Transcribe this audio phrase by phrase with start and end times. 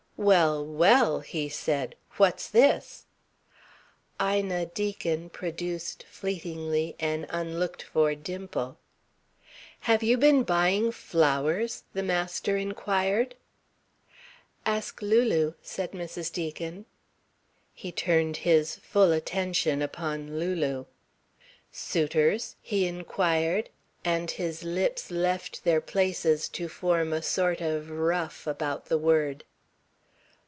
[0.23, 1.95] "Well, well!" he said.
[2.17, 3.05] "What's this?"
[4.21, 8.77] Ina Deacon produced, fleetly, an unlooked for dimple.
[9.79, 13.33] "Have you been buying flowers?" the master inquired.
[14.63, 16.31] "Ask Lulu," said Mrs.
[16.31, 16.85] Deacon.
[17.73, 20.85] He turned his attention full upon Lulu.
[21.71, 23.71] "Suitors?" he inquired,
[24.05, 29.45] and his lips left their places to form a sort of ruff about the word.